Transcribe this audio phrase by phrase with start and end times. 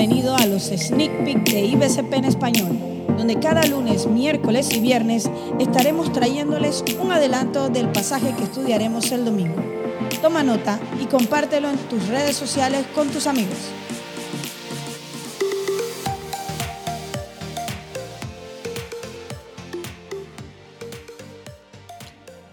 [0.00, 2.68] bienvenido a los Sneak Peek de IBCP en español,
[3.18, 9.26] donde cada lunes, miércoles y viernes estaremos trayéndoles un adelanto del pasaje que estudiaremos el
[9.26, 9.56] domingo.
[10.22, 13.58] Toma nota y compártelo en tus redes sociales con tus amigos.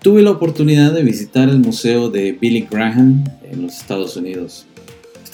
[0.02, 4.66] Tuve la oportunidad de visitar el museo de Billy Graham en los Estados Unidos.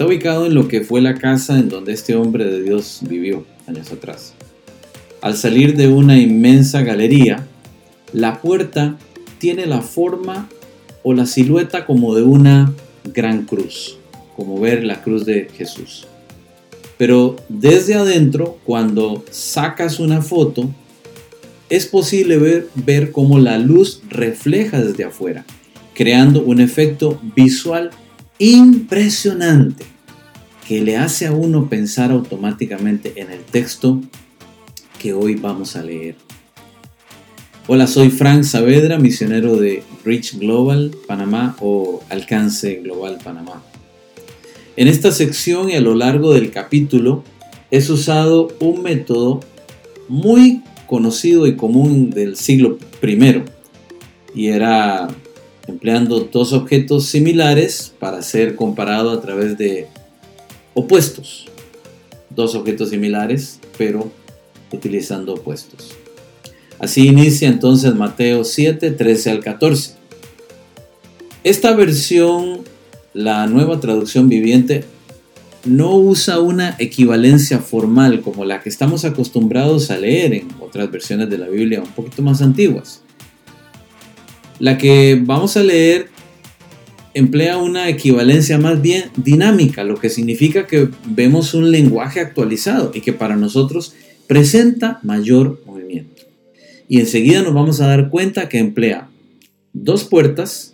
[0.04, 3.46] Está ubicado en lo que fue la casa en donde este hombre de Dios vivió
[3.68, 4.34] años atrás.
[5.22, 7.48] Al salir de una inmensa galería,
[8.12, 8.98] la puerta
[9.38, 10.50] tiene la forma
[11.04, 12.74] o la silueta como de una
[13.14, 13.98] gran cruz,
[14.36, 16.06] como ver la cruz de Jesús.
[16.98, 20.70] Pero desde adentro, cuando sacas una foto,
[21.70, 25.46] es posible ver, ver cómo la luz refleja desde afuera,
[25.94, 27.92] creando un efecto visual
[28.38, 29.93] impresionante
[30.68, 34.00] que le hace a uno pensar automáticamente en el texto
[35.00, 36.16] que hoy vamos a leer.
[37.68, 43.62] Hola, soy Frank Saavedra, misionero de Reach Global Panamá o Alcance Global Panamá.
[44.76, 47.24] En esta sección y a lo largo del capítulo
[47.72, 49.42] es usado un método
[50.08, 53.44] muy conocido y común del siglo I
[54.36, 55.08] y era
[55.68, 59.88] empleando dos objetos similares para ser comparado a través de
[60.74, 61.48] opuestos.
[62.30, 64.12] Dos objetos similares, pero
[64.72, 65.92] utilizando opuestos.
[66.80, 69.96] Así inicia entonces Mateo 7, 13 al 14.
[71.44, 72.62] Esta versión,
[73.14, 74.86] la nueva traducción viviente,
[75.66, 81.30] no usa una equivalencia formal como la que estamos acostumbrados a leer en otras versiones
[81.30, 83.02] de la Biblia un poquito más antiguas.
[84.60, 86.10] La que vamos a leer
[87.14, 93.02] emplea una equivalencia más bien dinámica, lo que significa que vemos un lenguaje actualizado y
[93.02, 93.94] que para nosotros
[94.28, 96.24] presenta mayor movimiento.
[96.88, 99.10] Y enseguida nos vamos a dar cuenta que emplea
[99.74, 100.74] dos puertas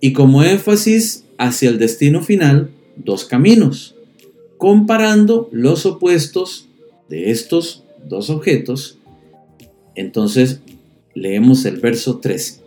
[0.00, 3.94] y como énfasis hacia el destino final, dos caminos,
[4.58, 6.68] comparando los opuestos
[7.08, 8.98] de estos dos objetos.
[9.94, 10.60] Entonces
[11.14, 12.61] leemos el verso 13.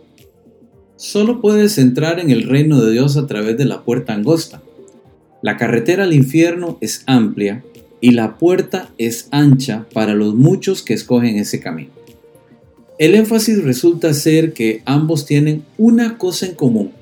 [0.96, 4.62] Solo puedes entrar en el reino de Dios a través de la puerta angosta.
[5.42, 7.62] La carretera al infierno es amplia
[8.00, 11.90] y la puerta es ancha para los muchos que escogen ese camino.
[12.98, 16.92] El énfasis resulta ser que ambos tienen una cosa en común,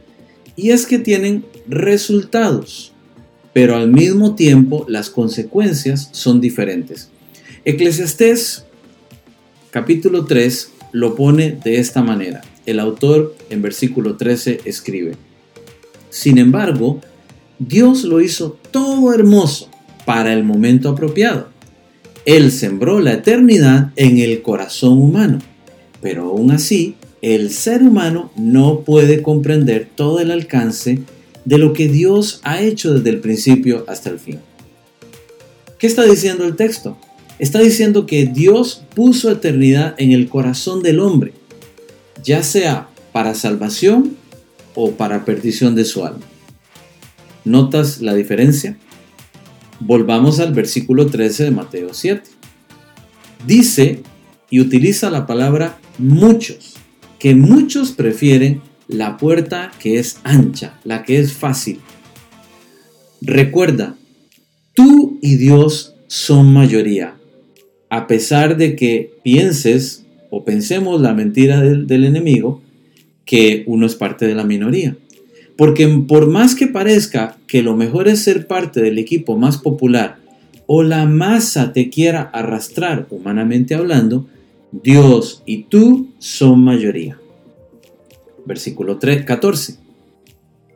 [0.56, 2.92] y es que tienen resultados,
[3.52, 7.10] pero al mismo tiempo las consecuencias son diferentes.
[7.64, 8.64] Eclesiastés
[9.70, 12.42] capítulo 3 lo pone de esta manera.
[12.66, 15.16] El autor en versículo 13 escribe,
[16.10, 17.00] Sin embargo,
[17.58, 19.68] Dios lo hizo todo hermoso
[20.06, 21.48] para el momento apropiado.
[22.24, 25.38] Él sembró la eternidad en el corazón humano,
[26.00, 31.00] pero aún así, el ser humano no puede comprender todo el alcance
[31.44, 34.40] de lo que Dios ha hecho desde el principio hasta el fin.
[35.78, 36.96] ¿Qué está diciendo el texto?
[37.38, 41.32] Está diciendo que Dios puso eternidad en el corazón del hombre
[42.24, 44.16] ya sea para salvación
[44.74, 46.24] o para perdición de su alma.
[47.44, 48.78] ¿Notas la diferencia?
[49.80, 52.22] Volvamos al versículo 13 de Mateo 7.
[53.46, 54.02] Dice
[54.50, 56.74] y utiliza la palabra muchos,
[57.18, 61.80] que muchos prefieren la puerta que es ancha, la que es fácil.
[63.20, 63.96] Recuerda,
[64.74, 67.16] tú y Dios son mayoría.
[67.90, 70.03] A pesar de que pienses
[70.36, 72.60] o pensemos la mentira del, del enemigo,
[73.24, 74.96] que uno es parte de la minoría.
[75.56, 80.16] Porque por más que parezca que lo mejor es ser parte del equipo más popular
[80.66, 84.26] o la masa te quiera arrastrar humanamente hablando,
[84.72, 87.16] Dios y tú son mayoría.
[88.44, 89.76] Versículo 3, 14.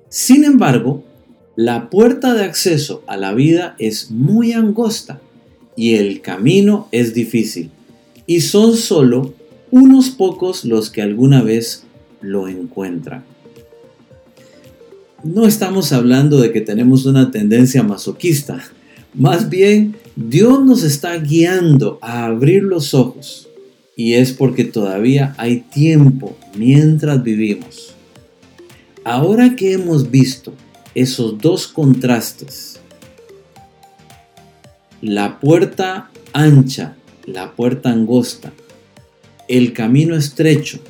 [0.09, 1.03] Sin embargo,
[1.57, 5.21] la puerta de acceso a la vida es muy angosta
[5.77, 7.71] y el camino es difícil
[8.25, 9.35] y son solo
[9.71, 11.85] unos pocos los que alguna vez
[12.21, 13.25] lo encuentran.
[15.25, 18.63] No estamos hablando de que tenemos una tendencia masoquista,
[19.15, 23.49] más bien Dios nos está guiando a abrir los ojos
[23.97, 27.95] y es porque todavía hay tiempo mientras vivimos.
[29.03, 30.53] Ahora que hemos visto
[30.95, 32.79] esos dos contrastes,
[35.01, 38.53] la puerta ancha, la puerta angosta,
[39.49, 40.81] el camino estrecho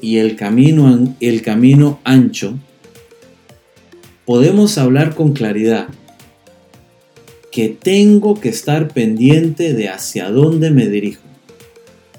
[0.00, 2.58] y el camino, el camino ancho,
[4.24, 5.88] podemos hablar con claridad
[7.52, 11.22] que tengo que estar pendiente de hacia dónde me dirijo.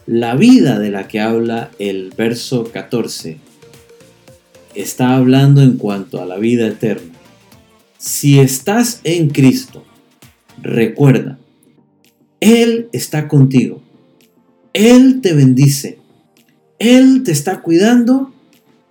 [0.05, 3.37] La vida de la que habla el verso 14
[4.75, 7.13] está hablando en cuanto a la vida eterna.
[7.97, 9.83] Si estás en Cristo,
[10.61, 11.39] recuerda,
[12.39, 13.81] Él está contigo.
[14.73, 15.99] Él te bendice.
[16.79, 18.33] Él te está cuidando.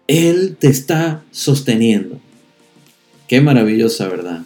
[0.06, 2.20] Él te está sosteniendo.
[3.28, 4.42] Qué maravillosa verdad.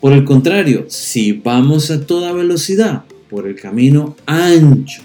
[0.00, 5.02] Por el contrario, si vamos a toda velocidad por el camino ancho,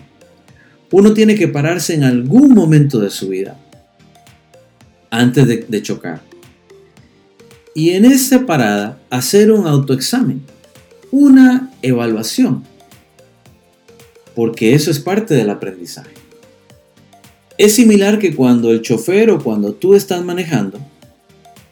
[0.92, 3.58] uno tiene que pararse en algún momento de su vida
[5.10, 6.22] antes de, chocar.
[7.74, 10.42] Y en esa parada hacer un autoexamen,
[11.10, 12.64] una evaluación,
[14.36, 16.12] porque eso es parte del aprendizaje.
[17.58, 20.80] Es similar que cuando el chofer o cuando tú estás manejando,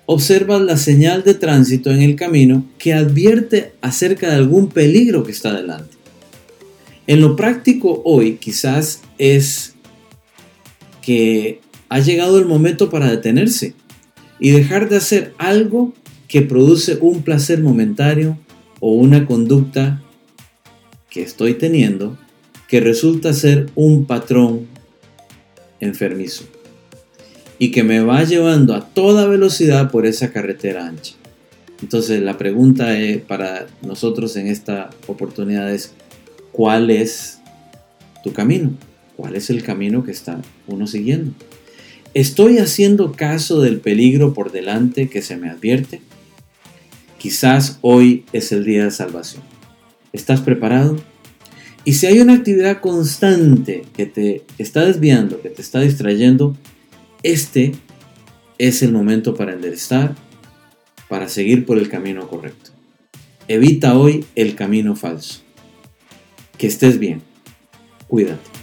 [0.06, 5.32] observas la señal de tránsito en el camino que advierte acerca de algún peligro que
[5.32, 5.96] está delante.
[7.08, 9.74] En lo práctico hoy quizás es
[11.02, 13.74] que ha llegado el momento para detenerse
[14.40, 15.94] y dejar de hacer algo
[16.28, 18.38] que produce un placer momentáneo
[18.80, 20.02] o una conducta
[21.10, 22.18] que estoy teniendo
[22.72, 24.66] que resulta ser un patrón
[25.82, 26.46] enfermizo
[27.60, 31.16] y que me va llevando a toda velocidad por esa carretera ancha.
[31.82, 32.88] Entonces la pregunta
[33.28, 35.92] para nosotros en esta oportunidad es,
[36.54, 37.40] ¿cuál es
[38.24, 38.72] tu camino?
[39.18, 41.34] ¿Cuál es el camino que está uno siguiendo?
[42.14, 46.00] ¿Estoy haciendo caso del peligro por delante que se me advierte?
[47.18, 49.44] Quizás hoy es el día de salvación.
[50.14, 51.11] ¿Estás preparado?
[51.84, 56.56] Y si hay una actividad constante que te está desviando, que te está distrayendo,
[57.24, 57.74] este
[58.58, 60.16] es el momento para enderezar,
[61.10, 62.72] para seguir por el camino correcto.
[63.48, 65.42] Evita hoy el camino falso.
[66.58, 67.22] Que estés bien.
[68.08, 68.61] Cuídate.